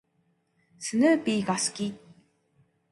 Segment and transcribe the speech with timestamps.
[0.79, 1.93] スヌーピーが好き。